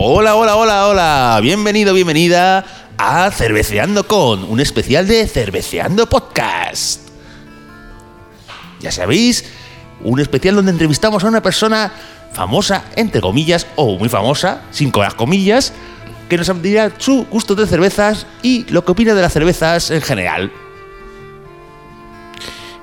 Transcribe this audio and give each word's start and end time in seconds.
Hola, 0.00 0.36
hola, 0.36 0.54
hola, 0.54 0.86
hola. 0.86 1.40
Bienvenido, 1.42 1.92
bienvenida 1.92 2.64
a 2.96 3.32
Cerveceando 3.32 4.06
con, 4.06 4.44
un 4.44 4.60
especial 4.60 5.08
de 5.08 5.26
Cerveceando 5.26 6.08
Podcast. 6.08 7.00
Ya 8.78 8.92
sabéis, 8.92 9.44
un 10.04 10.20
especial 10.20 10.54
donde 10.54 10.70
entrevistamos 10.70 11.24
a 11.24 11.26
una 11.26 11.42
persona 11.42 11.92
famosa, 12.32 12.84
entre 12.94 13.20
comillas, 13.20 13.66
o 13.74 13.98
muy 13.98 14.08
famosa, 14.08 14.62
sin 14.70 14.92
las 14.94 15.14
comillas, 15.14 15.72
que 16.28 16.38
nos 16.38 16.62
dirá 16.62 16.92
su 16.98 17.26
gusto 17.28 17.56
de 17.56 17.66
cervezas 17.66 18.24
y 18.40 18.66
lo 18.70 18.84
que 18.84 18.92
opina 18.92 19.14
de 19.14 19.22
las 19.22 19.32
cervezas 19.32 19.90
en 19.90 20.00
general. 20.00 20.52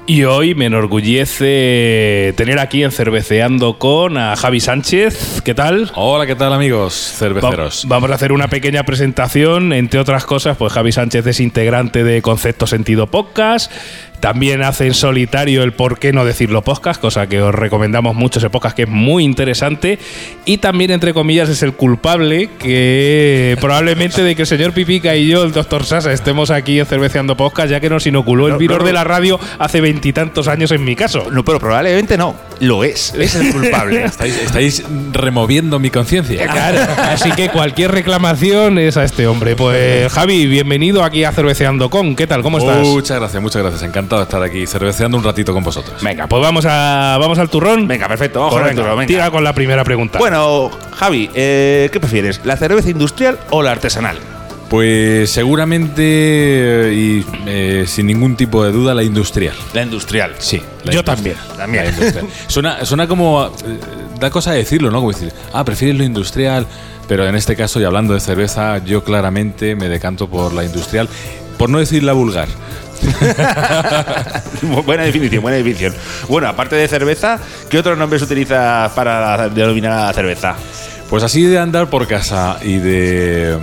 Y 0.07 0.23
hoy 0.23 0.53
me 0.53 0.67
enorgullece 0.67 2.31
tener 2.37 2.59
aquí 2.59 2.83
en 2.83 2.91
Cerveceando 2.91 3.79
con 3.79 4.19
a 4.19 4.35
Javi 4.35 4.59
Sánchez. 4.59 5.41
¿Qué 5.43 5.55
tal? 5.55 5.91
Hola, 5.95 6.27
¿qué 6.27 6.35
tal 6.35 6.53
amigos 6.53 6.93
cerveceros? 7.17 7.85
vamos 7.87 8.11
a 8.11 8.13
hacer 8.13 8.31
una 8.31 8.47
pequeña 8.47 8.83
presentación. 8.83 9.73
Entre 9.73 9.99
otras 9.99 10.25
cosas, 10.25 10.57
pues 10.57 10.71
Javi 10.73 10.91
Sánchez 10.91 11.25
es 11.25 11.39
integrante 11.39 12.03
de 12.03 12.21
Concepto 12.21 12.67
Sentido 12.67 13.07
Podcast. 13.07 13.71
También 14.19 14.63
hace 14.63 14.87
en 14.87 14.93
solitario 14.93 15.63
el 15.63 15.73
por 15.73 15.99
qué 15.99 16.13
no 16.13 16.25
decirlo 16.25 16.63
podcast, 16.63 16.99
cosa 16.99 17.27
que 17.27 17.41
os 17.41 17.53
recomendamos 17.53 18.15
mucho 18.15 18.39
ese 18.39 18.49
podcast 18.49 18.75
que 18.75 18.83
es 18.83 18.89
muy 18.89 19.23
interesante. 19.23 19.99
Y 20.45 20.57
también, 20.57 20.91
entre 20.91 21.13
comillas, 21.13 21.49
es 21.49 21.61
el 21.63 21.73
culpable 21.73 22.49
que 22.59 23.57
probablemente 23.61 24.23
de 24.23 24.35
que 24.35 24.43
el 24.43 24.47
señor 24.47 24.73
Pipica 24.73 25.15
y 25.15 25.27
yo, 25.27 25.43
el 25.43 25.51
doctor 25.51 25.85
Sasa, 25.85 26.11
estemos 26.11 26.49
aquí 26.49 26.79
en 26.79 26.85
Cerveceando 26.85 27.37
Podcast, 27.37 27.69
ya 27.69 27.79
que 27.79 27.89
nos 27.89 28.07
inoculó 28.07 28.47
el 28.47 28.57
virus 28.57 28.83
de 28.83 28.93
la 28.93 29.03
radio 29.03 29.39
hace 29.59 29.81
veintitantos 29.81 30.47
años 30.47 30.71
en 30.71 30.83
mi 30.83 30.95
caso. 30.95 31.29
No, 31.31 31.43
pero 31.43 31.59
probablemente 31.59 32.17
no. 32.17 32.35
Lo 32.59 32.83
es. 32.83 33.13
Es 33.13 33.35
el 33.35 33.51
culpable. 33.51 34.05
estáis, 34.43 34.83
removiendo 35.11 35.79
mi 35.79 35.89
conciencia. 35.89 36.47
Claro. 36.47 36.79
Así 36.97 37.31
que 37.31 37.49
cualquier 37.49 37.91
reclamación 37.91 38.79
es 38.79 38.97
a 38.97 39.03
este 39.03 39.27
hombre. 39.27 39.55
Pues 39.55 40.11
Javi, 40.11 40.47
bienvenido 40.47 41.03
aquí 41.03 41.23
a 41.23 41.31
Cerveceando 41.31 41.89
Con. 41.89 42.15
¿Qué 42.15 42.27
tal? 42.27 42.41
¿Cómo 42.41 42.57
estás? 42.57 42.79
Muchas 42.79 43.19
gracias, 43.19 43.41
muchas 43.41 43.61
gracias. 43.61 43.83
Encantado 43.83 44.04
de 44.07 44.23
estar 44.23 44.43
aquí 44.43 44.67
cerveceando 44.67 45.17
un 45.17 45.23
ratito 45.23 45.53
con 45.53 45.63
vosotros. 45.63 46.01
Venga, 46.03 46.27
pues 46.27 46.41
vamos 46.41 46.65
a 46.67 47.17
vamos 47.19 47.39
al 47.39 47.49
turrón. 47.49 47.87
Venga, 47.87 48.07
perfecto, 48.07 48.41
vamos 48.41 48.61
al 48.61 48.75
turrón. 48.75 49.05
Tira 49.07 49.31
con 49.31 49.43
la 49.43 49.53
primera 49.53 49.83
pregunta. 49.83 50.19
Bueno, 50.19 50.69
Javi, 50.95 51.29
eh, 51.33 51.89
¿qué 51.91 51.99
prefieres? 51.99 52.41
¿La 52.43 52.57
cerveza 52.57 52.89
industrial 52.89 53.39
o 53.49 53.63
la 53.63 53.71
artesanal? 53.71 54.17
Pues 54.69 55.29
seguramente 55.29 56.91
y 56.93 57.23
eh, 57.45 57.85
sin 57.87 58.07
ningún 58.07 58.35
tipo 58.35 58.63
de 58.63 58.71
duda 58.71 58.93
la 58.95 59.03
industrial. 59.03 59.55
La 59.73 59.83
industrial. 59.83 60.35
Sí. 60.39 60.61
Yo 60.91 61.03
también. 61.03 61.35
También. 61.55 61.93
suena, 62.47 62.83
suena 62.83 63.07
como. 63.07 63.45
Eh, 63.45 63.79
da 64.19 64.29
cosa 64.29 64.53
decirlo, 64.53 64.89
¿no? 64.89 64.99
Como 64.99 65.11
decir, 65.11 65.31
ah, 65.53 65.63
prefieres 65.63 65.97
lo 65.97 66.03
industrial. 66.03 66.65
Pero 67.07 67.27
en 67.27 67.35
este 67.35 67.55
caso, 67.55 67.79
y 67.79 67.83
hablando 67.83 68.15
de 68.15 68.19
cerveza, 68.19 68.83
yo 68.83 69.03
claramente 69.03 69.75
me 69.75 69.87
decanto 69.87 70.27
por 70.27 70.53
la 70.53 70.65
industrial. 70.65 71.07
Por 71.59 71.69
no 71.69 71.77
decir 71.77 72.03
la 72.03 72.13
vulgar. 72.13 72.47
buena 74.85 75.03
definición, 75.03 75.41
buena 75.41 75.57
definición. 75.57 75.93
Bueno, 76.27 76.47
aparte 76.47 76.75
de 76.75 76.87
cerveza, 76.87 77.39
¿qué 77.69 77.79
otros 77.79 77.97
nombres 77.97 78.21
utiliza 78.21 78.91
para 78.95 79.49
denominar 79.49 79.91
a 79.91 80.05
la 80.07 80.13
cerveza? 80.13 80.55
Pues 81.09 81.23
así 81.23 81.43
de 81.43 81.59
andar 81.59 81.89
por 81.89 82.07
casa 82.07 82.57
y 82.63 82.77
de, 82.77 83.57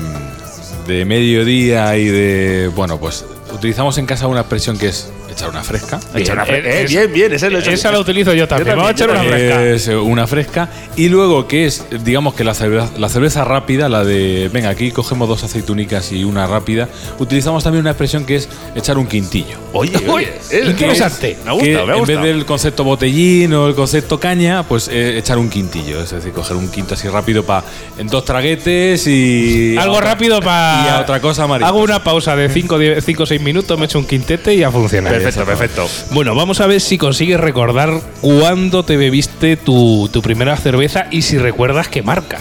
de 0.87 1.05
mediodía 1.05 1.97
y 1.97 2.07
de. 2.07 2.71
Bueno, 2.75 2.99
pues 2.99 3.25
utilizamos 3.53 3.99
en 3.99 4.07
casa 4.07 4.27
una 4.27 4.41
expresión 4.41 4.79
que 4.79 4.89
es 4.89 5.13
echar 5.31 5.49
una 5.49 5.63
fresca. 5.63 5.99
Bien, 6.15 6.33
una 6.33 6.45
eh, 6.45 6.87
bien, 6.89 7.13
bien, 7.13 7.33
esa, 7.33 7.49
lo 7.49 7.59
esa 7.59 7.91
la 7.91 7.99
utilizo 8.01 8.33
yo 8.35 8.47
también. 8.47 8.77
Vamos 8.77 8.91
a 8.91 8.93
echar 8.93 9.11
una 9.11 9.23
fresca. 9.23 9.67
Es 9.67 9.89
una 9.89 10.27
fresca. 10.27 10.69
Y 10.97 11.09
luego, 11.09 11.49
que 11.49 11.67
es, 11.67 11.85
digamos 12.05 12.35
que 12.35 12.45
la 12.45 12.55
cerveza, 12.55 12.91
la 12.99 13.09
cerveza 13.09 13.45
rápida, 13.45 13.89
la 13.89 14.05
de, 14.05 14.51
venga, 14.53 14.69
aquí 14.71 14.91
cogemos 14.91 15.29
dos 15.29 15.43
aceitunicas 15.45 16.13
y 16.13 16.25
una 16.25 16.47
rápida, 16.47 16.89
utilizamos 17.19 17.65
también 17.65 17.83
una 17.83 17.91
expresión 17.91 18.25
que 18.25 18.37
es 18.37 18.49
echar 18.75 18.99
un 18.99 19.07
quintillo. 19.07 19.57
Oye, 19.73 19.93
oye, 20.09 20.33
es 20.51 20.67
interesante. 20.69 21.37
me 21.45 21.53
gusta, 21.53 21.87
me 21.87 21.95
gusta. 21.95 22.13
En 22.13 22.23
vez 22.23 22.23
del 22.23 22.45
concepto 22.45 22.85
botellín 22.85 23.53
o 23.55 23.69
el 23.69 23.75
concepto 23.75 24.21
caña, 24.21 24.63
pues 24.65 24.89
eh, 24.89 25.19
echar 25.19 25.39
un 25.39 25.49
quintillo. 25.49 26.03
Es 26.03 26.11
decir, 26.11 26.33
coger 26.33 26.57
un 26.57 26.71
quinto 26.71 26.95
así 26.95 27.09
rápido 27.09 27.45
para 27.45 27.65
en 27.99 28.07
dos 28.07 28.25
traguetes 28.25 29.07
y. 29.07 29.77
Algo 29.79 30.01
rápido 30.01 30.41
para. 30.41 30.85
Y 30.85 30.89
a 30.91 31.01
otra 31.01 31.21
cosa, 31.21 31.47
María. 31.47 31.67
Hago 31.67 31.81
una 31.81 32.05
pausa 32.05 32.37
de 32.37 32.49
5 32.49 32.75
o 33.23 33.27
6 33.27 33.41
minutos, 33.43 33.79
me 33.79 33.87
echo 33.87 33.99
un 33.99 34.07
quintete 34.07 34.55
y 34.55 34.63
a 34.63 34.71
funcionar. 34.71 35.13
Perfecto, 35.13 35.45
perfecto. 35.45 35.89
Bueno, 36.11 36.35
vamos 36.35 36.61
a 36.61 36.67
ver 36.67 36.81
si 36.81 36.99
consigues 36.99 37.39
recordar 37.39 38.01
cuándo 38.21 38.85
te 38.85 38.97
bebiste 38.97 39.57
tu, 39.57 40.09
primera 40.23 40.57
cerveza 40.57 41.07
y 41.11 41.23
si 41.23 41.39
recuerdas 41.39 41.89
qué 41.89 42.03
marca. 42.03 42.39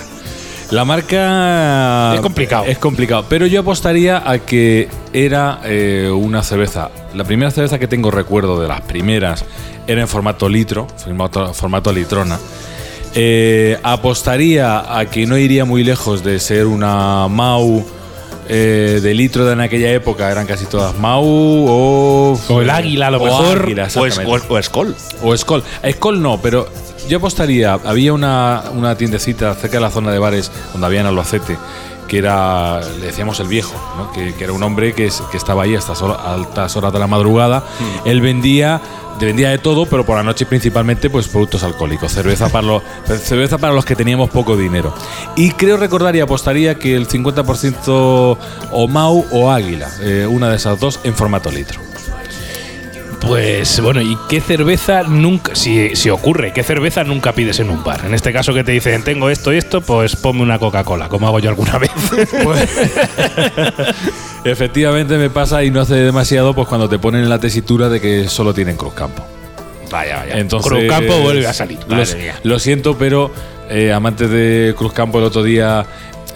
La 0.70 0.86
marca. 0.86 2.14
Es 2.16 2.22
complicado. 2.22 2.66
Es 2.66 2.78
complicado. 2.78 3.26
Pero 3.28 3.46
yo 3.46 3.60
apostaría 3.60 4.30
a 4.30 4.40
que 4.40 4.88
era 5.12 5.60
eh, 5.66 6.10
una 6.14 6.44
cerveza. 6.44 6.90
La 7.14 7.26
primera 7.26 7.52
cerveza 7.52 7.78
que 7.78 7.88
tengo 7.88 8.10
recuerdo 8.10 8.62
de 8.62 8.70
las 8.70 8.82
primeras 8.82 9.44
era 9.88 10.02
en 10.02 10.08
formato 10.08 10.48
litro, 10.48 10.88
formato, 10.98 11.54
formato 11.54 11.92
litrona. 11.92 12.40
Eh, 13.14 13.78
apostaría 13.84 14.98
a 14.98 15.06
que 15.06 15.26
no 15.26 15.38
iría 15.38 15.66
muy 15.66 15.84
lejos 15.84 16.24
de 16.24 16.40
ser 16.40 16.66
una 16.66 17.28
Mau 17.28 17.86
eh, 18.47 19.00
de 19.02 19.13
litro 19.13 19.46
de 19.46 19.53
en 19.53 19.62
aquella 19.62 19.91
época 19.91 20.31
eran 20.31 20.47
casi 20.47 20.66
todas 20.66 20.97
Mau 20.97 21.24
o. 21.24 22.40
O 22.50 22.62
el 22.62 22.69
águila, 22.69 23.07
a 23.07 23.12
lo 23.12 23.19
mejor. 23.19 23.68
o, 23.96 24.06
es, 24.06 24.18
o, 24.18 24.62
Skoll. 24.62 24.96
O 25.24 25.38
Skoll. 25.38 25.63
Skoll 25.91 26.22
no, 26.22 26.41
pero 26.41 26.68
yo 27.12 27.18
apostaría. 27.18 27.74
Había 27.74 28.14
una, 28.14 28.64
una 28.74 28.96
tiendecita 28.96 29.54
cerca 29.56 29.78
de 29.78 29.82
la 29.82 29.92
zona 29.92 30.12
de 30.12 30.20
bares 30.20 30.50
donde 30.72 30.88
había 30.88 31.02
en 31.02 31.08
Albacete 31.08 31.58
que 32.08 32.18
era, 32.18 32.82
le 33.00 33.06
decíamos 33.06 33.40
el 33.40 33.48
viejo, 33.48 33.74
que, 34.14 34.34
era 34.38 34.52
un 34.52 34.62
hombre 34.64 34.92
que, 34.92 35.10
que 35.32 35.38
estaba 35.38 35.64
ahí 35.64 35.76
hasta 35.76 35.94
altas 35.94 36.76
horas 36.76 36.92
de 36.92 37.00
la 37.00 37.08
madrugada. 37.08 37.60
Hmm. 37.60 38.08
Él 38.10 38.20
vendía 38.20 38.82
vendía 39.20 39.50
de 39.50 39.60
todo, 39.60 39.86
pero 39.86 40.06
por 40.06 40.18
la 40.18 40.24
noche 40.24 40.46
principalmente 40.46 41.10
pues 41.10 41.28
productos 41.28 41.64
alcohólicos, 41.64 42.12
cerveza 42.12 42.50
para 42.50 42.66
los 42.66 42.84
cerveza 43.24 43.58
para 43.60 43.74
los 43.74 43.86
que 43.86 43.96
teníamos 43.96 44.30
poco 44.30 44.58
dinero. 44.58 44.94
Y 45.36 45.52
creo 45.52 45.78
recordar 45.78 46.16
y 46.16 46.20
apostaría 46.22 46.76
que 46.76 46.96
el 46.96 47.08
50% 47.08 48.38
o 48.72 48.88
Mau 48.90 49.26
o 49.32 49.52
Águila, 49.52 49.90
eh, 50.02 50.26
una 50.28 50.50
de 50.50 50.56
esas 50.58 50.80
dos 50.80 51.00
en 51.04 51.16
formato 51.16 51.50
litro. 51.52 51.91
Pues 53.22 53.80
bueno, 53.82 54.02
¿y 54.02 54.18
qué 54.28 54.42
cerveza 54.42 55.04
nunca, 55.04 55.56
si, 55.56 55.96
si 55.96 56.09
ocurre, 56.09 56.52
qué 56.54 56.64
cerveza 56.64 57.04
nunca 57.04 57.34
pides 57.34 57.59
en 57.59 57.70
un 57.70 57.84
bar? 57.84 58.04
En 58.06 58.16
este 58.16 58.34
caso 58.34 58.54
que 58.54 58.64
te 58.64 58.72
dicen, 58.72 59.04
tengo 59.04 59.30
esto 59.30 59.54
y 59.54 59.58
esto, 59.58 59.82
pues 59.82 60.16
ponme 60.16 60.42
una 60.42 60.58
Coca-Cola, 60.58 61.08
como 61.08 61.28
hago 61.28 61.40
yo 61.40 61.50
alguna 61.50 61.78
vez. 61.78 61.92
Pues, 62.44 62.70
efectivamente 64.44 65.18
me 65.18 65.30
pasa 65.30 65.64
y 65.64 65.70
no 65.70 65.82
hace 65.82 65.96
demasiado, 65.96 66.54
pues 66.54 66.68
cuando 66.68 66.90
te 66.90 66.98
ponen 66.98 67.24
en 67.24 67.30
la 67.30 67.40
tesitura 67.40 67.90
de 67.90 68.02
que 68.02 68.28
solo 68.28 68.54
tienen 68.54 68.76
Cruzcampo. 68.76 69.24
Vaya, 69.92 70.18
vaya. 70.18 70.40
Entonces, 70.40 70.72
Cruzcampo 70.72 71.20
vuelve 71.20 71.46
a 71.46 71.53
salir. 71.53 71.80
Lo, 72.44 72.59
siento, 72.59 72.98
pero 72.98 73.32
eh, 73.70 73.94
amantes 73.94 74.30
de 74.30 74.74
Cruzcampo 74.78 75.20
el 75.20 75.26
otro 75.26 75.44
día... 75.44 75.86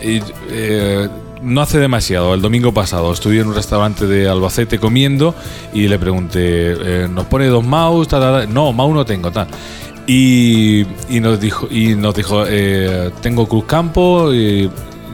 Eh, 0.02 1.10
no 1.46 1.62
hace 1.62 1.80
demasiado, 1.80 2.34
el 2.34 2.42
domingo 2.42 2.74
pasado, 2.74 3.14
estuve 3.14 3.40
en 3.40 3.48
un 3.48 3.56
restaurante 3.56 4.08
de 4.08 4.28
Albacete 4.28 4.80
comiendo 4.80 5.36
y 5.74 5.88
le 5.88 6.00
pregunté, 6.00 6.42
eh, 6.42 7.08
¿nos 7.10 7.26
pone 7.26 7.46
dos 7.48 7.64
mouse? 7.64 8.08
No, 8.50 8.74
mouse 8.74 8.94
no 8.94 9.06
tengo, 9.06 9.32
tal. 9.32 9.48
Y, 10.08 10.86
nos 11.10 11.40
dijo, 11.40 11.68
y 11.70 11.96
nos 11.96 12.14
dijo 12.16 12.46
eh, 12.48 13.12
tengo 13.22 13.48
Cruz 13.48 13.66
Campo 13.66 14.34
y 14.34 14.70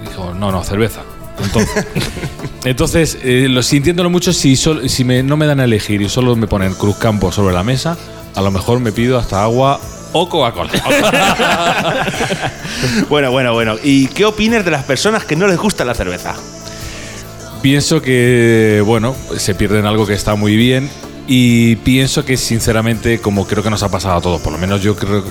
dijo, 0.08 0.34
no, 0.38 0.52
no, 0.52 0.64
cerveza. 0.64 1.02
Entonces, 1.44 1.88
entonces 2.66 3.18
eh, 3.24 3.48
lo, 3.50 3.64
sintiéndolo 3.64 4.10
mucho, 4.10 4.34
si, 4.34 4.56
si 4.56 5.04
no 5.04 5.38
me 5.38 5.46
dan 5.46 5.60
a 5.60 5.64
elegir 5.64 6.02
y 6.02 6.10
solo 6.10 6.36
me 6.36 6.48
ponen 6.48 6.74
Cruz 6.74 6.98
Campo 6.98 7.32
sobre 7.32 7.54
la 7.54 7.64
mesa, 7.64 7.98
a 8.36 8.42
lo 8.42 8.52
mejor 8.52 8.80
me 8.80 8.92
pido 8.92 9.18
hasta 9.18 9.44
agua 9.44 9.80
o 10.14 10.30
Coca-Cola. 10.30 10.72
bueno, 13.10 13.32
bueno, 13.32 13.54
bueno. 13.54 13.76
¿Y 13.82 14.08
qué 14.08 14.26
opinas 14.26 14.66
de 14.66 14.72
las 14.72 14.84
personas 14.84 15.26
que 15.26 15.36
no 15.36 15.48
les 15.48 15.58
gusta 15.58 15.86
la 15.86 15.94
cerveza? 15.94 16.36
Pienso 17.62 18.02
que, 18.02 18.82
bueno, 18.86 19.16
se 19.38 19.54
pierden 19.56 19.86
algo 19.86 20.08
que 20.08 20.14
está 20.14 20.36
muy 20.36 20.56
bien 20.56 20.90
y 21.34 21.78
pienso 21.78 22.26
que 22.26 22.36
sinceramente, 22.36 23.22
como 23.22 23.48
creo 23.48 23.64
que 23.64 23.70
nos 23.70 23.82
ha 23.84 23.90
pasado 23.90 24.18
a 24.18 24.22
todos, 24.22 24.42
por 24.42 24.52
lo 24.52 24.60
menos 24.60 24.82
yo 24.82 24.98
creo 24.98 25.20
eh, 25.20 25.24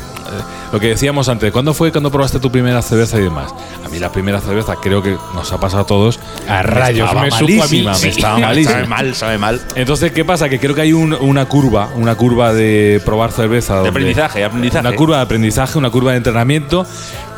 lo 0.72 0.80
que 0.80 0.86
decíamos 0.86 1.28
antes, 1.28 1.52
¿cuándo 1.52 1.74
fue 1.74 1.92
cuando 1.92 2.10
probaste 2.10 2.38
tu 2.38 2.50
primera 2.50 2.80
cerveza 2.80 3.18
y 3.18 3.24
demás? 3.24 3.52
A 3.84 3.88
mí 3.90 3.98
la 3.98 4.10
primera 4.10 4.40
cerveza 4.40 4.76
creo 4.80 5.02
que 5.02 5.18
nos 5.34 5.52
ha 5.52 5.60
pasado 5.60 5.82
a 5.82 5.86
todos. 5.86 6.18
A 6.48 6.62
rayos, 6.62 7.12
me 7.12 7.28
malísima, 7.28 7.98
me 7.98 8.08
estaba 8.08 8.38
malísima. 8.46 8.72
Sabe 8.76 8.86
mal, 8.86 9.14
sabe 9.14 9.36
mal. 9.36 9.60
Entonces, 9.74 10.12
¿qué 10.12 10.24
pasa? 10.24 10.48
Que 10.48 10.58
creo 10.58 10.74
que 10.74 10.80
hay 10.80 10.94
una 10.94 11.44
curva, 11.44 11.90
una 11.94 12.14
curva 12.14 12.54
de 12.54 13.02
probar 13.04 13.30
cerveza. 13.30 13.82
De 13.82 13.88
aprendizaje, 13.90 14.42
aprendizaje. 14.42 14.88
Una 14.88 14.96
curva 14.96 15.16
de 15.16 15.22
aprendizaje, 15.22 15.76
una 15.76 15.90
curva 15.90 16.12
de 16.12 16.16
entrenamiento 16.16 16.86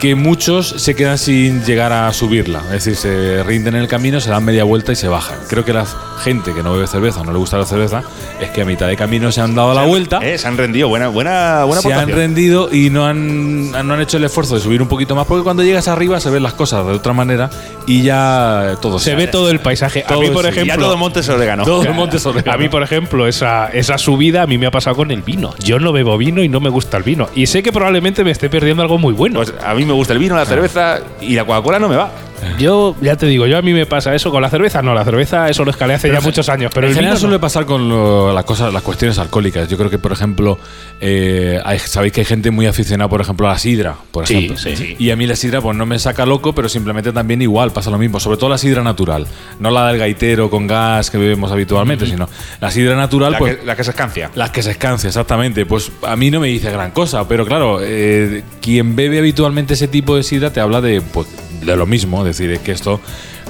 que 0.03 0.17
muchos 0.17 0.69
se 0.79 0.97
quedan 0.97 1.17
sin 1.17 1.65
llegar 1.65 1.93
a 1.93 2.13
subirla. 2.13 2.59
Es 2.73 2.85
decir, 2.85 2.97
se 2.97 3.43
rinden 3.45 3.77
en 3.77 3.83
el 3.83 3.89
camino, 3.89 4.21
se 4.21 4.31
dan 4.31 4.45
media 4.45 4.65
vuelta 4.65 4.91
y 4.91 4.97
se 4.97 5.07
bajan. 5.07 5.39
Creo 5.49 5.65
que 5.65 5.73
la 5.73 5.87
gente 6.23 6.53
que 6.53 6.63
no 6.63 6.73
bebe 6.73 6.89
cerveza 6.89 7.21
o 7.21 7.25
no 7.25 7.33
le 7.33 7.39
gusta 7.39 7.57
la 7.57 7.67
cerveza 7.67 8.03
es 8.41 8.51
que 8.53 8.63
a 8.63 8.65
mitad 8.65 8.87
de 8.87 8.97
camino 8.97 9.33
se 9.33 9.41
han 9.41 9.55
dado 9.55 9.75
la 9.75 9.85
vuelta. 9.85 10.19
Eh, 10.23 10.39
se 10.39 10.47
han 10.47 10.57
rendido. 10.57 10.89
Buena, 10.89 11.09
buena, 11.09 11.65
buena 11.65 11.83
se 11.83 11.93
han 11.93 12.09
rendido 12.09 12.73
y 12.73 12.91
no 12.91 13.07
han, 13.07 13.71
no 13.71 13.95
han 13.95 14.01
hecho 14.01 14.19
el 14.19 14.25
esfuerzo 14.25 14.55
de 14.55 14.61
subir 14.61 14.83
un 14.83 14.89
poquito 14.89 15.15
más, 15.15 15.27
porque 15.27 15.43
cuando 15.43 15.63
llegas 15.63 15.89
arriba 15.89 16.21
se 16.21 16.31
ven 16.31 16.43
las 16.43 16.55
cosas 16.55 16.87
de 16.87 16.93
otra 16.93 17.13
manera 17.13 17.51
y 17.87 18.03
ya 18.03 18.77
todo 18.81 18.99
Se 18.99 19.15
ve 19.15 19.27
todo 19.27 19.51
el 19.51 19.61
paisaje. 19.61 20.05
Todo 20.07 20.19
a 20.19 20.23
mí, 20.23 20.31
por 20.31 20.45
sí. 20.45 20.55
Ya 20.55 20.63
ejemplo, 20.63 20.87
todo 20.87 20.97
Montes 20.97 21.29
Orégano. 21.29 21.65
Todo 21.65 21.83
el 21.83 21.95
monte 21.95 22.19
sobre 22.19 22.43
A 22.51 22.57
mí, 22.57 22.69
por 22.69 22.83
ejemplo, 22.83 23.27
esa, 23.27 23.69
esa 23.69 23.99
subida 23.99 24.43
a 24.43 24.47
mí 24.47 24.59
me 24.59 24.67
ha 24.67 24.71
pasado 24.71 24.97
con 24.97 25.11
el 25.11 25.23
vino. 25.23 25.55
Yo 25.59 25.79
no 25.79 25.93
bebo 25.93 26.19
vino 26.19 26.43
y 26.43 26.49
no 26.49 26.61
me 26.61 26.69
gusta 26.69 26.97
el 26.97 27.03
vino. 27.03 27.29
Y 27.35 27.47
sé 27.47 27.63
que 27.63 27.73
probablemente 27.73 28.25
me 28.25 28.31
esté 28.31 28.51
perdiendo 28.51 28.83
algo 28.83 28.99
muy 28.99 29.15
bueno. 29.15 29.41
Pues 29.41 29.55
a 29.65 29.75
mí 29.75 29.85
me 29.85 29.93
gusta 29.93 30.13
el 30.13 30.19
vino, 30.19 30.37
la 30.37 30.45
cerveza 30.45 31.01
y 31.21 31.35
la 31.35 31.45
Coca-Cola 31.45 31.79
no 31.79 31.89
me 31.89 31.97
va. 31.97 32.11
Yo, 32.59 32.95
ya 33.01 33.17
te 33.17 33.27
digo, 33.27 33.47
yo 33.47 33.59
a 33.59 33.63
mí 33.63 33.73
me 33.73 33.87
pasa 33.87 34.15
eso 34.15 34.31
con 34.31 34.43
la 34.43 34.51
cerveza. 34.51 34.83
No, 34.83 34.95
la 34.95 35.05
cerveza 35.05 35.49
eso 35.49 35.65
lo 35.65 35.71
escalé 35.71 35.95
hace 35.95 36.11
ya 36.13 36.21
muchos 36.21 36.49
años. 36.49 36.71
Pero 36.75 36.87
en 36.87 36.91
el 36.93 36.95
general 36.97 37.15
vino 37.15 37.21
suele 37.21 37.35
no. 37.37 37.41
pasar 37.41 37.67
con 37.67 37.89
lo- 37.89 38.33
las 38.33 38.45
cosas, 38.45 38.73
las 38.73 38.83
cuestiones 38.83 39.19
alcohólicas. 39.19 39.69
Yo 39.69 39.77
creo 39.79 39.91
que, 39.91 39.99
por 39.99 40.13
ejemplo, 40.13 40.59
eh, 41.01 41.61
hay- 41.65 41.79
sabéis 41.79 42.13
que 42.13 42.21
hay 42.21 42.25
gente 42.25 42.51
muy 42.51 42.67
aficionada, 42.67 43.09
por 43.09 43.21
ejemplo, 43.21 43.49
a 43.49 43.53
la 43.53 43.59
sidra, 43.59 43.97
por 44.11 44.27
Sí, 44.27 44.35
ejemplo. 44.35 44.57
sí, 44.59 44.77
sí. 44.77 44.97
Y 44.99 45.11
a 45.11 45.17
mí 45.17 45.27
la 45.27 45.37
sidra, 45.37 45.61
pues 45.61 45.77
no 45.77 45.87
me 45.87 45.99
saca 45.99 46.27
loco, 46.27 46.55
pero 46.55 46.69
simplemente 46.69 47.13
también 47.13 47.43
igual 47.43 47.71
pasa 47.73 47.91
lo 47.91 47.99
mismo. 47.99 48.21
Sobre 48.21 48.37
todo 48.37 48.51
la 48.51 48.59
sidra 48.59 48.83
natural, 48.83 49.27
no 49.59 49.71
la 49.71 49.89
del 49.89 49.99
gaitero 49.99 50.51
con 50.51 50.67
gas 50.67 51.11
que 51.11 51.19
bebemos 51.19 51.51
habitualmente, 51.53 52.07
sino 52.07 52.29
la 52.61 52.71
sidra 52.71 52.97
natural, 52.97 53.33
La, 53.33 53.39
pues 53.39 53.57
que, 53.57 53.67
la 53.67 53.77
que 53.77 53.85
se 53.85 53.91
escancia. 53.91 54.31
las 54.35 54.51
que 54.51 54.63
se 54.63 54.71
escancia, 54.73 55.09
exactamente. 55.09 55.67
Pues 55.67 55.91
a 56.07 56.17
mí 56.17 56.31
no 56.31 56.41
me 56.41 56.49
dice 56.49 56.71
gran 56.71 56.91
cosa, 56.93 57.27
pero 57.29 57.47
claro, 57.47 57.79
eh, 57.83 58.43
quien 58.61 58.97
bebe 58.97 59.19
habitualmente 59.19 59.75
ese 59.75 59.89
tipo 59.89 60.17
de 60.17 60.23
sidra 60.23 60.53
te 60.53 60.61
habla 60.61 60.81
de, 60.81 61.01
pues, 61.01 61.27
de 61.63 61.77
lo 61.77 61.87
mismo. 61.87 62.21
Es 62.23 62.27
decir, 62.39 62.51
es 62.51 62.61
que 62.61 62.73
esto, 62.73 63.01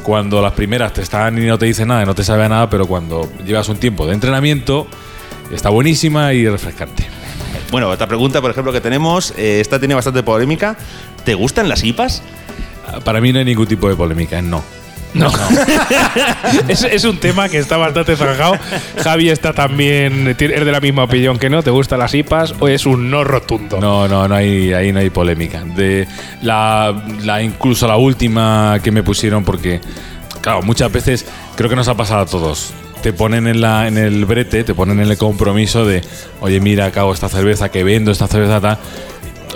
cuando 0.03 0.41
las 0.43 0.53
primeras 0.53 0.93
te 0.93 1.03
están 1.03 1.39
y 1.43 1.47
no 1.47 1.59
te 1.59 1.67
dice 1.67 1.87
nada, 1.87 2.05
no 2.05 2.15
te 2.15 2.25
sabe 2.25 2.45
a 2.45 2.49
nada, 2.49 2.71
pero 2.71 2.87
cuando 2.87 3.31
llevas 3.45 3.69
un 3.69 3.77
tiempo 3.77 4.07
de 4.07 4.15
entrenamiento, 4.15 4.87
está 5.53 5.69
buenísima 5.69 6.33
y 6.33 6.49
refrescante. 6.49 7.07
Bueno, 7.71 7.89
otra 7.89 8.07
pregunta, 8.07 8.41
por 8.41 8.51
ejemplo, 8.51 8.73
que 8.73 8.81
tenemos, 8.81 9.33
eh, 9.37 9.61
esta 9.61 9.79
tiene 9.79 9.95
bastante 9.95 10.23
polémica. 10.23 10.77
¿Te 11.25 11.35
gustan 11.35 11.69
las 11.69 11.83
IPAs? 11.85 12.23
Para 13.05 13.21
mí 13.21 13.33
no 13.33 13.39
hay 13.39 13.45
ningún 13.45 13.67
tipo 13.67 13.89
de 13.89 13.97
polémica, 13.97 14.39
es 14.39 14.45
no. 15.15 15.29
No. 15.31 15.33
es, 16.69 16.85
es 16.85 17.05
un 17.05 17.19
tema 17.19 17.49
que 17.49 17.59
está 17.59 17.77
bastante 17.77 18.17
zanjado. 18.17 18.57
Javi 19.03 19.29
está 19.31 19.53
también. 19.53 20.29
Es 20.29 20.37
de 20.39 20.65
la 20.73 20.81
misma 20.81 21.05
opinión 21.05 21.39
que 21.39 21.51
no. 21.51 21.63
¿Te 21.63 21.71
gustan 21.71 21.99
las 21.99 22.15
IPAs 22.15 22.55
o 22.61 22.69
es 22.69 22.87
un 22.87 23.11
no 23.11 23.25
rotundo? 23.25 23.79
No, 23.81 24.09
no, 24.09 24.27
no 24.29 24.35
hay, 24.35 24.73
ahí 24.73 24.93
no 24.93 25.01
hay 25.01 25.11
polémica. 25.11 25.63
De 25.65 26.07
la, 26.43 26.95
la- 27.23 27.43
incluso 27.43 27.87
la 27.87 27.97
última 27.97 28.79
que 28.83 28.91
me 28.91 29.03
pusieron, 29.03 29.45
porque, 29.45 29.81
claro, 30.41 30.63
muchas 30.63 30.91
veces 30.93 31.27
creo 31.57 31.69
que 31.69 31.77
nos 31.77 31.89
ha 31.89 31.95
pasado 31.95 32.21
a 32.23 32.27
todos. 32.27 32.73
Te 33.03 33.13
ponen 33.13 33.49
en, 33.49 33.61
la, 33.61 33.89
en 33.89 33.99
el 33.99 34.25
brete, 34.27 34.63
te 34.63 34.75
ponen 34.75 35.01
en 35.01 35.11
el 35.11 35.17
compromiso 35.19 35.85
de, 35.85 36.03
oye, 36.41 36.61
mira, 36.61 36.87
acabo 36.87 37.13
esta 37.13 37.29
cerveza, 37.29 37.69
que 37.69 37.83
vendo 37.83 38.13
esta 38.13 38.29
cerveza, 38.29 38.61
tal. 38.61 38.79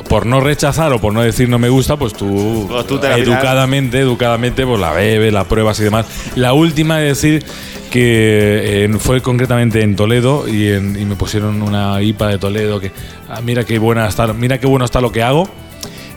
Por 0.09 0.25
no 0.27 0.41
rechazar 0.41 0.93
o 0.93 1.01
por 1.01 1.13
no 1.13 1.21
decir 1.23 1.49
no 1.49 1.59
me 1.59 1.69
gusta, 1.69 1.97
pues 1.97 2.13
tú, 2.15 2.67
Pues 2.71 2.87
tú 2.87 2.99
educadamente, 3.33 3.99
educadamente, 4.01 4.65
pues 4.65 4.79
la 4.81 4.93
bebes, 4.93 5.33
la 5.33 5.45
pruebas 5.45 5.79
y 5.81 5.85
demás. 5.85 6.07
La 6.37 6.53
última 6.53 7.03
es 7.03 7.21
decir 7.21 7.45
que 7.91 8.85
eh, 8.85 8.89
fue 8.99 9.21
concretamente 9.23 9.81
en 9.83 9.97
Toledo 9.97 10.49
y, 10.49 10.69
en- 10.69 11.01
y 11.01 11.05
me 11.05 11.17
pusieron 11.17 11.63
una 11.63 12.01
IPA 12.03 12.29
de 12.29 12.39
Toledo 12.39 12.79
que 12.81 12.93
ah, 13.29 13.41
mira 13.43 13.65
qué 13.65 13.79
buena 13.79 14.07
está, 14.07 14.33
mira 14.33 14.59
qué 14.59 14.67
bueno 14.67 14.85
está 14.85 15.01
lo 15.01 15.11
que 15.13 15.23
hago 15.23 15.49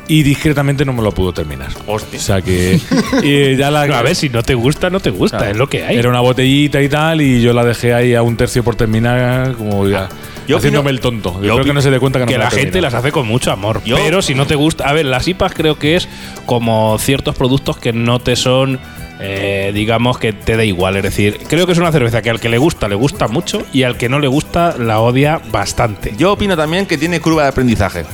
y 0.09 0.23
discretamente 0.23 0.83
no 0.83 0.91
me 0.91 1.01
lo 1.01 1.13
pudo 1.13 1.31
terminar. 1.31 1.69
O 1.87 1.97
sea 1.99 2.41
que 2.41 2.77
y 3.23 3.55
ya 3.55 3.71
la 3.71 3.81
a 3.99 4.01
ver, 4.01 4.15
si 4.15 4.27
no 4.27 4.43
te 4.43 4.55
gusta, 4.55 4.89
no 4.89 4.99
te 4.99 5.11
gusta. 5.11 5.37
Claro. 5.37 5.51
Es 5.53 5.57
lo 5.57 5.69
que 5.69 5.85
hay. 5.85 5.97
Era 5.97 6.09
una 6.09 6.19
botellita 6.19 6.81
y 6.81 6.89
tal 6.89 7.21
y 7.21 7.41
yo 7.41 7.53
la 7.53 7.63
dejé 7.63 7.93
ahí 7.93 8.13
a 8.15 8.21
un 8.21 8.35
tercio 8.35 8.63
por 8.63 8.75
terminar 8.75 9.53
como 9.53 9.87
ya 9.87 10.09
Yo 10.47 10.57
haciéndome 10.57 10.89
opino- 10.89 10.93
el 10.95 10.99
tonto. 10.99 11.33
Yo, 11.35 11.43
yo 11.47 11.53
creo 11.53 11.65
que 11.65 11.73
no 11.73 11.81
se 11.81 11.91
dé 11.91 11.99
cuenta 11.99 12.19
que, 12.19 12.25
no 12.25 12.31
que 12.31 12.37
la 12.37 12.43
la 12.45 12.49
gente 12.51 12.65
termina. 12.71 12.87
las 12.87 12.93
hace 12.95 13.11
con 13.11 13.27
mucho 13.27 13.51
amor. 13.51 13.81
Yo- 13.85 13.95
pero 13.95 14.21
si 14.21 14.33
no 14.35 14.45
te 14.47 14.55
gusta. 14.55 14.89
A 14.89 14.93
ver, 14.93 15.05
las 15.05 15.27
IPAs 15.27 15.53
creo 15.53 15.77
que 15.79 15.95
es 15.95 16.09
como 16.45 16.97
ciertos 16.99 17.35
productos 17.35 17.77
que 17.77 17.93
no 17.93 18.19
te 18.19 18.35
son. 18.35 18.79
eh, 19.21 19.71
digamos 19.73 20.17
que 20.17 20.31
te 20.31 20.55
da 20.55 20.63
igual, 20.63 20.95
es 20.95 21.03
decir, 21.03 21.39
creo 21.49 21.65
que 21.65 21.73
es 21.73 21.77
una 21.77 21.91
cerveza 21.91 22.21
que 22.21 22.29
al 22.29 22.39
que 22.39 22.47
le 22.47 22.57
gusta 22.57 22.87
le 22.87 22.95
gusta 22.95 23.27
mucho 23.27 23.63
y 23.73 23.83
al 23.83 23.97
que 23.97 24.07
no 24.07 24.17
le 24.17 24.27
gusta 24.29 24.75
la 24.79 25.01
odia 25.01 25.41
bastante. 25.51 26.13
Yo 26.17 26.31
opino 26.31 26.55
también 26.55 26.85
que 26.85 26.97
tiene 26.97 27.19
curva 27.19 27.43
de 27.43 27.49
aprendizaje. 27.49 28.05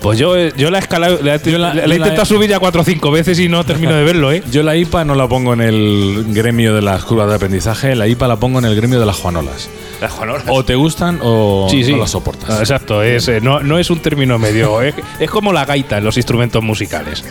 Pues 0.00 0.18
yo, 0.18 0.36
eh, 0.36 0.52
yo 0.56 0.70
la 0.70 0.78
he 0.78 0.80
escalado, 0.80 1.18
la, 1.22 1.36
he- 1.36 1.50
Yo 1.50 1.58
la- 1.58 1.74
la 1.74 1.84
he 1.94 1.96
intentado 1.96 2.24
subir 2.24 2.48
ya 2.50 2.58
cuatro 2.58 2.82
o 2.82 2.84
cinco 2.84 3.10
veces 3.10 3.38
y 3.40 3.48
no 3.48 3.64
termino 3.64 3.94
de 3.94 4.04
verlo, 4.04 4.30
¿eh? 4.32 4.42
Yo 4.52 4.62
la 4.62 4.76
IPA 4.76 5.04
no 5.04 5.14
la 5.14 5.26
pongo 5.28 5.52
en 5.54 5.60
el 5.60 6.24
gremio 6.28 6.74
de 6.74 6.82
las 6.82 7.04
curvas 7.04 7.28
de 7.28 7.34
aprendizaje, 7.34 7.94
la 7.96 8.06
IPA 8.06 8.28
la 8.28 8.36
pongo 8.36 8.58
en 8.58 8.64
el 8.66 8.76
gremio 8.76 9.00
de 9.00 9.06
las 9.06 9.16
juanolas. 9.16 9.68
Las 10.00 10.12
Juanolas. 10.12 10.44
O 10.48 10.62
te 10.62 10.74
gustan 10.74 11.18
o 11.22 11.68
Sí, 11.70 11.82
sí. 11.82 11.92
no 11.92 11.98
las 11.98 12.10
soportas. 12.10 12.50
Ah, 12.50 12.58
Exacto, 12.60 13.02
es, 13.02 13.28
eh, 13.28 13.40
no, 13.40 13.60
no 13.60 13.78
es 13.78 13.88
un 13.88 14.00
término 14.00 14.38
medio. 14.38 14.82
es, 14.82 14.94
es 15.18 15.30
como 15.30 15.54
la 15.54 15.64
gaita 15.64 15.96
en 15.98 16.04
los 16.04 16.16
instrumentos 16.18 16.62
musicales. 16.62 17.24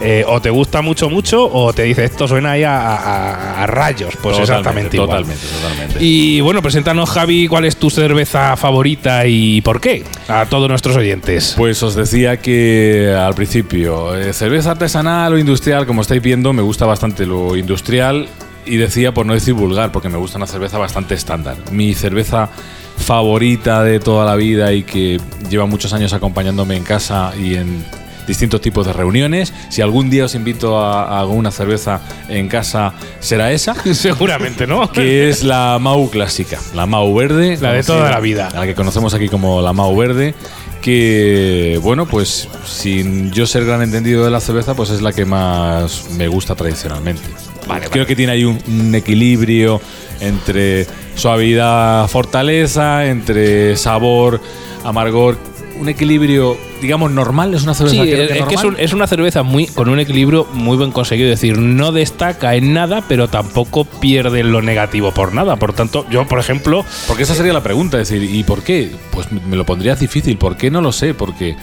Eh, 0.00 0.24
o 0.28 0.40
te 0.40 0.48
gusta 0.50 0.82
mucho, 0.82 1.10
mucho, 1.10 1.44
o 1.52 1.72
te 1.72 1.82
dice 1.82 2.04
esto 2.04 2.28
suena 2.28 2.52
ahí 2.52 2.62
a, 2.62 2.78
a- 2.96 3.62
a 3.64 3.66
rayos. 3.66 4.14
Pues 4.22 4.36
Totalmente, 4.36 4.42
exactamente 4.42 4.96
igual. 4.98 5.08
Totalmente, 5.08 5.46
totalmente. 5.48 5.96
Y 6.04 6.40
bueno, 6.42 6.62
preséntanos, 6.62 7.10
Javi, 7.10 7.48
cuál 7.48 7.64
es 7.64 7.76
tu 7.76 7.90
cerveza 7.90 8.56
favorita 8.56 9.26
y 9.26 9.60
por 9.60 9.80
qué 9.80 10.04
a 10.28 10.46
todos 10.46 10.68
nuestros 10.68 10.96
oyentes. 10.96 11.54
Pues 11.56 11.82
os 11.82 11.96
decía 11.96 12.11
que 12.12 13.16
al 13.18 13.34
principio, 13.34 14.14
eh, 14.14 14.34
cerveza 14.34 14.72
artesanal 14.72 15.32
o 15.32 15.38
industrial, 15.38 15.86
como 15.86 16.02
estáis 16.02 16.20
viendo, 16.20 16.52
me 16.52 16.60
gusta 16.60 16.84
bastante 16.84 17.24
lo 17.24 17.56
industrial 17.56 18.28
y 18.66 18.76
decía, 18.76 19.14
por 19.14 19.24
no 19.24 19.32
decir 19.32 19.54
vulgar, 19.54 19.92
porque 19.92 20.10
me 20.10 20.18
gusta 20.18 20.36
una 20.36 20.46
cerveza 20.46 20.76
bastante 20.76 21.14
estándar. 21.14 21.56
Mi 21.70 21.94
cerveza 21.94 22.50
favorita 22.98 23.82
de 23.82 23.98
toda 23.98 24.26
la 24.26 24.36
vida 24.36 24.74
y 24.74 24.82
que 24.82 25.18
lleva 25.48 25.64
muchos 25.64 25.94
años 25.94 26.12
acompañándome 26.12 26.76
en 26.76 26.84
casa 26.84 27.32
y 27.34 27.54
en 27.54 27.82
distintos 28.26 28.60
tipos 28.60 28.86
de 28.86 28.92
reuniones. 28.92 29.52
Si 29.70 29.80
algún 29.80 30.10
día 30.10 30.26
os 30.26 30.34
invito 30.34 30.78
a, 30.78 31.18
a 31.18 31.24
una 31.24 31.50
cerveza 31.50 32.00
en 32.28 32.48
casa, 32.48 32.92
será 33.20 33.52
esa. 33.52 33.74
Seguramente, 33.94 34.66
¿no? 34.66 34.92
que 34.92 35.28
es 35.30 35.42
la 35.42 35.78
Mau 35.80 36.10
clásica, 36.10 36.58
la 36.74 36.84
Mau 36.84 37.14
verde. 37.14 37.56
La 37.60 37.72
de 37.72 37.82
toda 37.82 38.10
la 38.10 38.20
vida. 38.20 38.50
La 38.54 38.66
que 38.66 38.74
conocemos 38.74 39.14
aquí 39.14 39.28
como 39.28 39.62
la 39.62 39.72
Mau 39.72 39.96
verde, 39.96 40.34
que, 40.82 41.80
bueno, 41.82 42.04
pues 42.04 42.48
sin 42.66 43.30
yo 43.30 43.46
ser 43.46 43.64
gran 43.64 43.80
entendido 43.80 44.24
de 44.24 44.30
la 44.30 44.40
cerveza, 44.40 44.74
pues 44.74 44.90
es 44.90 45.00
la 45.00 45.12
que 45.12 45.24
más 45.24 46.10
me 46.10 46.28
gusta 46.28 46.54
tradicionalmente. 46.54 47.22
Vale, 47.66 47.88
Creo 47.88 48.04
que 48.04 48.14
tiene 48.14 48.32
ahí 48.32 48.44
un, 48.44 48.58
un 48.68 48.94
equilibrio 48.94 49.80
entre 50.20 50.86
suavidad, 51.14 52.06
fortaleza, 52.08 53.06
entre 53.06 53.76
sabor, 53.76 54.40
amargor. 54.84 55.38
Un 55.82 55.88
equilibrio, 55.88 56.56
digamos, 56.80 57.10
normal. 57.10 57.52
Es 57.54 57.64
una 57.64 57.74
cerveza 57.74 58.04
Sí, 58.04 58.10
creo 58.10 58.22
es, 58.22 58.28
que 58.30 58.38
es 58.38 58.44
que 58.46 58.54
es, 58.54 58.62
normal. 58.62 58.74
un- 58.78 58.84
es 58.84 58.92
una 58.92 59.06
cerveza 59.08 59.42
muy 59.42 59.66
con 59.66 59.88
un 59.88 59.98
equilibrio 59.98 60.46
muy 60.54 60.76
buen 60.76 60.92
conseguido. 60.92 61.32
Es 61.32 61.40
decir, 61.40 61.58
no 61.58 61.90
destaca 61.92 62.54
en 62.54 62.72
nada, 62.72 63.02
pero 63.08 63.28
tampoco 63.28 63.84
pierde 63.84 64.44
lo 64.44 64.62
negativo 64.62 65.10
por 65.12 65.34
nada. 65.34 65.56
Por 65.56 65.72
tanto, 65.72 66.06
yo, 66.08 66.26
por 66.28 66.38
ejemplo, 66.38 66.84
Porque 67.08 67.24
esa 67.24 67.34
sería 67.34 67.52
la 67.52 67.62
pregunta, 67.64 68.00
es 68.00 68.08
decir, 68.08 68.32
¿y 68.32 68.44
por 68.44 68.62
qué? 68.62 68.92
Pues 69.10 69.26
me 69.32 69.56
lo 69.56 69.66
pondrías 69.66 69.98
difícil, 69.98 70.38
¿por 70.38 70.56
qué? 70.56 70.70
No 70.70 70.80
lo 70.80 70.92
sé, 70.92 71.14
porque 71.14 71.56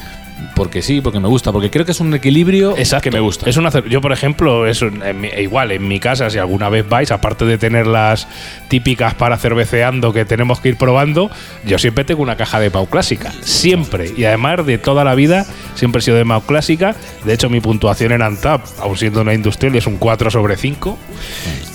porque 0.55 0.81
sí, 0.81 1.01
porque 1.01 1.19
me 1.19 1.27
gusta, 1.27 1.51
porque 1.51 1.69
creo 1.69 1.85
que 1.85 1.91
es 1.91 1.99
un 1.99 2.13
equilibrio 2.13 2.77
Exacto. 2.77 3.03
que 3.03 3.11
me 3.11 3.19
gusta. 3.19 3.49
Es 3.49 3.57
una 3.57 3.69
yo, 3.87 4.01
por 4.01 4.11
ejemplo, 4.11 4.67
es 4.67 4.81
un- 4.81 5.01
en 5.03 5.21
mi- 5.21 5.27
igual 5.37 5.71
en 5.71 5.87
mi 5.87 5.99
casa, 5.99 6.29
si 6.29 6.37
alguna 6.37 6.69
vez 6.69 6.87
vais, 6.87 7.11
aparte 7.11 7.45
de 7.45 7.57
tener 7.57 7.87
las 7.87 8.27
típicas 8.67 9.13
para 9.15 9.37
cerveceando 9.37 10.11
que 10.13 10.25
tenemos 10.25 10.59
que 10.59 10.69
ir 10.69 10.77
probando, 10.77 11.29
yo 11.65 11.77
siempre 11.79 12.03
tengo 12.03 12.21
una 12.21 12.35
caja 12.35 12.59
de 12.59 12.69
Mau 12.69 12.87
Clásica. 12.87 13.31
Siempre. 13.41 14.11
Y 14.15 14.25
además 14.25 14.65
de 14.65 14.77
toda 14.77 15.03
la 15.03 15.15
vida, 15.15 15.45
siempre 15.75 15.99
he 15.99 16.03
sido 16.03 16.17
de 16.17 16.25
Mau 16.25 16.41
Clásica. 16.41 16.95
De 17.25 17.33
hecho, 17.33 17.49
mi 17.49 17.59
puntuación 17.61 18.11
en 18.11 18.21
Antap, 18.21 18.61
aun 18.79 18.97
siendo 18.97 19.21
una 19.21 19.33
industrial, 19.33 19.75
es 19.75 19.87
un 19.87 19.97
4 19.97 20.29
sobre 20.31 20.57
5. 20.57 20.97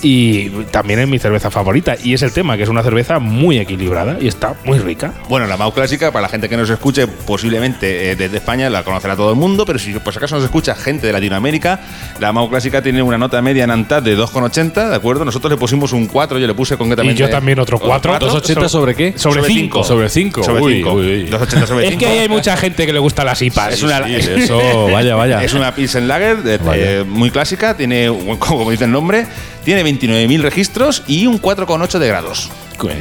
Y 0.02 0.50
también 0.70 1.00
es 1.00 1.08
mi 1.08 1.18
cerveza 1.18 1.50
favorita. 1.50 1.96
Y 2.02 2.12
es 2.14 2.22
el 2.22 2.32
tema, 2.32 2.56
que 2.56 2.62
es 2.64 2.68
una 2.68 2.82
cerveza 2.82 3.18
muy 3.18 3.58
equilibrada 3.58 4.18
y 4.20 4.28
está 4.28 4.54
muy 4.64 4.78
rica. 4.78 5.12
Bueno, 5.28 5.46
la 5.46 5.56
Mau 5.56 5.72
clásica, 5.72 6.12
para 6.12 6.22
la 6.22 6.28
gente 6.28 6.48
que 6.48 6.56
nos 6.56 6.68
escuche, 6.68 7.06
posiblemente 7.06 8.10
eh, 8.10 8.16
desde 8.16 8.36
España 8.36 8.53
la 8.56 8.82
conocerá 8.82 9.16
todo 9.16 9.30
el 9.30 9.36
mundo, 9.36 9.64
pero 9.66 9.78
si 9.78 9.92
por 9.94 10.12
si 10.12 10.18
acaso 10.18 10.36
nos 10.36 10.44
escucha 10.44 10.74
gente 10.74 11.06
de 11.06 11.12
Latinoamérica, 11.12 11.80
la 12.20 12.32
Mau 12.32 12.48
clásica 12.48 12.80
tiene 12.82 13.02
una 13.02 13.18
nota 13.18 13.40
media 13.42 13.64
en 13.64 13.70
ANTAD 13.70 14.02
de 14.02 14.16
2,80, 14.16 14.88
¿de 14.90 14.94
acuerdo? 14.96 15.24
Nosotros 15.24 15.50
le 15.50 15.56
pusimos 15.58 15.92
un 15.92 16.06
4, 16.06 16.38
yo 16.38 16.46
le 16.46 16.54
puse 16.54 16.74
Y 16.74 16.76
concretamente. 16.76 17.20
yo 17.20 17.28
también 17.28 17.58
otro 17.58 17.78
4. 17.78 18.18
¿280 18.18 18.68
sobre 18.68 18.94
qué? 18.94 19.14
Sobre 19.16 19.40
Sobre 19.42 19.48
5. 19.54 19.60
cinco. 19.60 19.84
Sobre 19.84 20.08
5. 20.08 20.42
Sobre 20.44 20.62
Uy, 20.62 20.74
5. 20.76 20.92
uy, 20.92 21.06
uy. 21.06 21.28
2,80 21.30 21.66
sobre 21.66 21.84
Es 21.84 21.90
5. 21.90 21.98
que 22.00 22.06
hay 22.06 22.28
mucha 22.28 22.56
gente 22.56 22.86
que 22.86 22.92
le 22.92 22.98
gusta 22.98 23.24
las 23.24 23.40
IPAs. 23.42 23.74
Es 23.74 23.82
una- 23.82 24.04
Sí, 24.06 24.14
eso, 24.36 24.86
vaya, 24.90 25.14
vaya. 25.16 25.42
Es 25.42 25.54
una 25.54 25.74
Pilsen 25.74 26.08
Lager 26.08 26.42
de- 26.42 26.60
eh, 26.74 27.04
muy 27.06 27.30
clásica, 27.30 27.76
tiene, 27.76 28.06
como 28.38 28.70
dice 28.70 28.84
el 28.84 28.92
nombre, 28.92 29.26
tiene 29.64 29.82
29.000 29.82 30.42
registros 30.42 31.02
y 31.06 31.26
un 31.26 31.38
4,8 31.40 31.98
de 31.98 32.08
grados. 32.08 32.50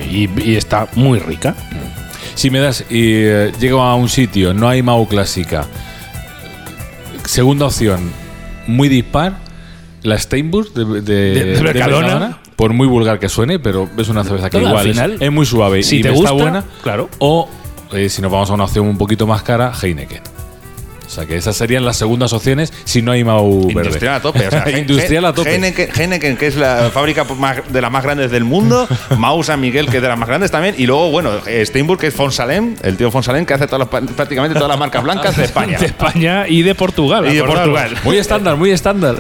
Y, 0.10 0.29
y 0.41 0.55
está 0.55 0.88
muy 0.95 1.19
rica. 1.19 1.55
Si 2.35 2.49
me 2.49 2.59
das 2.59 2.81
y 2.89 3.13
eh, 3.15 3.51
llego 3.59 3.81
a 3.81 3.95
un 3.95 4.09
sitio, 4.09 4.53
no 4.53 4.67
hay 4.67 4.81
Mau 4.81 5.07
clásica. 5.07 5.65
Segunda 7.25 7.67
opción, 7.67 8.11
muy 8.67 8.89
dispar, 8.89 9.37
la 10.01 10.17
Steinburg 10.17 10.73
de, 10.73 10.85
de, 10.85 11.01
De- 11.01 11.45
de 11.55 11.61
Mercadona. 11.61 12.39
por 12.55 12.73
muy 12.73 12.87
vulgar 12.87 13.19
que 13.19 13.29
suene, 13.29 13.59
pero 13.59 13.89
es 13.97 14.09
una 14.09 14.23
cerveza 14.23 14.49
que 14.49 14.57
igual 14.59 14.87
es- 14.87 14.93
final, 14.93 15.17
es, 15.19 15.31
muy 15.31 15.45
suave 15.45 15.83
si 15.83 15.97
y 15.99 16.01
te 16.01 16.09
gusta, 16.09 16.31
está 16.31 16.43
buena. 16.43 16.63
claro. 16.81 17.09
O 17.19 17.47
eh, 17.93 18.09
si 18.09 18.21
nos 18.21 18.31
vamos 18.31 18.49
a 18.49 18.53
una 18.53 18.65
opción 18.65 18.87
un 18.87 18.97
poquito 18.97 19.25
más 19.27 19.43
cara, 19.43 19.71
Heineken. 19.81 20.21
O 21.13 21.15
sea 21.15 21.25
que 21.27 21.36
esas 21.38 21.55
serían 21.55 21.86
las 21.86 21.98
segundas 21.98 22.34
opciones 22.34 22.74
si 22.86 23.01
no 23.01 23.12
hay 23.12 23.24
Mau 23.24 23.67
verde. 23.67 23.82
Industrial 23.84 24.15
a 24.15 24.22
tope. 24.22 24.48
O 24.48 24.51
sea, 24.51 24.70
Industrial 24.77 25.25
a 25.25 25.34
tope. 25.34 25.53
Heineken, 25.53 25.89
Heineken, 25.96 26.38
que 26.38 26.48
es 26.48 26.55
la 26.55 26.89
fábrica 26.93 27.25
de 27.70 27.82
las 27.82 27.91
más 27.91 28.03
grandes 28.03 28.32
del 28.32 28.43
mundo. 28.43 28.88
Mau 29.17 29.43
San 29.43 29.62
Miguel, 29.62 29.88
que 29.89 29.98
es 29.98 30.01
de 30.03 30.10
las 30.10 30.17
más 30.17 30.27
grandes 30.27 30.50
también. 30.51 30.75
Y 30.77 30.86
luego, 30.88 31.12
bueno, 31.12 31.29
Steinburg, 31.65 32.00
que 32.00 32.08
es 32.08 32.13
Fonsalem, 32.13 32.75
el 32.82 32.98
tío 32.98 33.12
Fonsalem, 33.12 33.46
que 33.46 33.53
hace 33.53 33.67
todas 33.67 33.88
las- 33.91 34.03
prácticamente 34.13 34.55
todas 34.55 34.70
las 34.70 34.79
marcas 34.79 35.03
blancas 35.03 35.38
de 35.38 35.43
España. 35.46 35.77
De 35.84 35.86
España 35.88 36.46
y 36.48 36.62
de 36.62 36.74
Portugal. 36.75 37.25
Y 37.32 37.36
de. 37.36 37.43
Portugal. 37.43 37.91
Muy 38.03 38.17
estándar, 38.17 38.55
muy 38.58 38.72
estándar. 38.72 39.15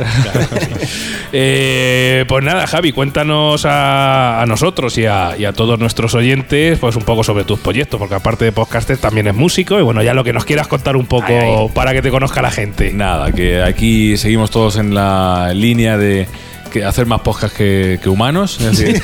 Eh, 1.31 2.25
pues 2.27 2.43
nada, 2.43 2.67
Javi, 2.67 2.91
cuéntanos 2.91 3.65
a, 3.65 4.41
a 4.41 4.45
nosotros 4.45 4.97
y 4.97 5.05
a, 5.05 5.35
y 5.37 5.45
a 5.45 5.51
todos 5.53 5.79
nuestros 5.79 6.13
oyentes 6.13 6.77
pues 6.79 6.95
un 6.95 7.03
poco 7.03 7.23
sobre 7.23 7.43
tus 7.43 7.59
proyectos, 7.59 7.97
porque 7.99 8.15
aparte 8.15 8.45
de 8.45 8.51
podcaster 8.51 8.97
también 8.97 9.27
es 9.27 9.33
músico 9.33 9.79
y 9.79 9.81
bueno, 9.81 10.03
ya 10.03 10.13
lo 10.13 10.23
que 10.23 10.31
nos 10.31 10.45
quieras 10.45 10.67
contar 10.67 10.95
un 10.95 11.05
poco 11.07 11.25
Ay, 11.29 11.55
ay. 11.57 11.67
para 11.73 11.82
que 11.91 12.01
te 12.01 12.09
conozca 12.09 12.41
la 12.41 12.51
gente. 12.51 12.93
Nada, 12.93 13.31
que 13.31 13.61
aquí 13.61 14.15
seguimos 14.15 14.51
todos 14.51 14.77
en 14.77 14.95
la 14.95 15.51
línea 15.53 15.97
de 15.97 16.27
que 16.73 16.83
hacer 16.83 17.05
más 17.05 17.21
podcast 17.21 17.55
que, 17.55 17.99
que 18.01 18.09
humanos. 18.09 18.59
Es 18.59 18.77
decir, 18.79 19.01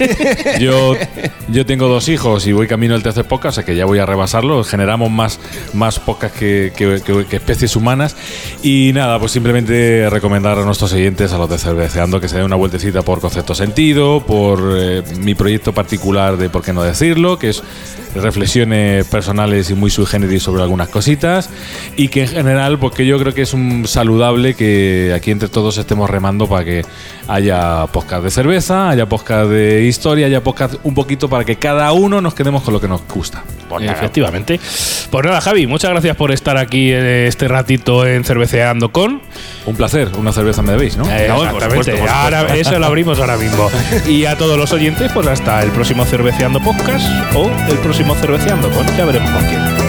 yo, 0.59 0.95
yo 1.49 1.65
tengo 1.65 1.88
dos 1.88 2.09
hijos 2.09 2.47
y 2.47 2.51
voy 2.51 2.67
camino 2.67 2.95
al 2.95 3.03
tercer 3.03 3.25
podcast, 3.25 3.53
o 3.53 3.55
sea 3.61 3.63
que 3.65 3.75
ya 3.75 3.85
voy 3.85 3.99
a 3.99 4.05
rebasarlo. 4.05 4.63
Generamos 4.63 5.09
más, 5.11 5.39
más 5.73 5.99
podcast 5.99 6.35
que, 6.35 6.73
que- 6.75 7.01
que- 7.29 7.35
especies 7.35 7.75
humanas. 7.75 8.15
Y 8.63 8.91
nada, 8.93 9.19
pues 9.19 9.31
simplemente 9.31 10.09
recomendar 10.09 10.57
a 10.57 10.65
nuestros 10.65 10.91
oyentes, 10.93 11.31
a 11.31 11.38
los 11.38 11.49
de 11.49 11.57
Cerveceando, 11.59 12.19
que 12.19 12.27
se 12.27 12.38
den 12.38 12.45
una 12.45 12.55
vueltecita 12.55 13.03
por 13.03 13.21
Concepto 13.21 13.53
Sentido, 13.55 14.25
por 14.25 14.73
eh, 14.75 15.03
mi 15.19 15.35
proyecto 15.35 15.71
particular 15.73 16.38
de 16.38 16.49
Por 16.49 16.63
qué 16.63 16.73
no 16.73 16.81
decirlo, 16.83 17.38
que 17.38 17.49
es 17.49 17.61
reflexiones 18.15 19.05
personales 19.05 19.69
y 19.69 19.75
muy 19.75 19.91
sui 19.91 20.05
generis 20.07 20.41
sobre 20.43 20.63
algunas 20.63 20.89
cositas. 20.89 21.49
Y 21.95 22.07
que 22.07 22.23
en 22.23 22.27
general, 22.29 22.79
porque 22.79 23.05
yo 23.05 23.19
creo 23.19 23.33
que 23.33 23.43
es 23.43 23.53
un 23.53 23.88
saludable 23.88 24.55
que 24.55 25.13
aquí 25.15 25.29
entre 25.31 25.47
todos 25.49 25.77
estemos 25.77 26.09
remando 26.09 26.47
para 26.47 26.65
que 26.65 26.81
haya 27.27 27.58
podcast 27.91 28.23
de 28.23 28.31
cerveza, 28.31 28.89
haya 28.89 29.05
podcast 29.07 29.49
de 29.49 29.83
historia, 29.85 30.25
haya 30.27 30.43
podcast 30.43 30.75
un 30.83 30.93
poquito 30.93 31.29
para 31.29 31.43
que 31.45 31.57
cada 31.57 31.91
uno 31.91 32.21
nos 32.21 32.33
quedemos 32.33 32.63
con 32.63 32.73
lo 32.73 32.81
que 32.81 32.87
nos 32.87 33.01
gusta. 33.07 33.43
Pues 33.67 33.83
nada. 33.85 33.97
Efectivamente. 33.97 34.59
Pues 35.11 35.25
nada, 35.25 35.41
Javi, 35.41 35.67
muchas 35.67 35.91
gracias 35.91 36.15
por 36.15 36.31
estar 36.31 36.57
aquí 36.57 36.91
eh, 36.91 37.27
este 37.27 37.47
ratito 37.47 38.05
en 38.05 38.23
Cerveceando 38.23 38.91
con. 38.91 39.21
Un 39.65 39.75
placer, 39.75 40.09
una 40.17 40.31
cerveza 40.31 40.61
me 40.61 40.71
debéis, 40.71 40.97
¿no? 40.97 41.05
Eh, 41.09 41.27
No, 41.27 41.35
por 41.37 41.45
exactamente. 41.45 41.83
supuesto, 41.91 41.99
por 42.01 42.09
Ahora- 42.09 42.41
supuesto. 42.41 42.69
eso 42.69 42.79
lo 42.79 42.85
abrimos 42.87 43.19
ahora 43.19 43.37
mismo. 43.37 43.69
Y 44.07 44.25
a 44.25 44.37
todos 44.37 44.57
los 44.57 44.71
oyentes, 44.73 45.11
pues 45.13 45.27
hasta 45.27 45.61
el 45.61 45.69
próximo 45.71 46.05
Cerveceando 46.05 46.59
Podcast 46.59 47.05
o 47.35 47.49
el 47.69 47.77
próximo 47.79 48.15
Cerveceando 48.15 48.69
con. 48.71 48.85
Ya 48.97 49.05
veremos 49.05 49.29
con 49.31 49.43
quién. 49.45 49.88